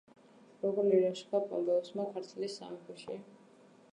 [0.63, 3.21] როგორ ილაშქრა პომპეუსმა ქართლის სამეფოში?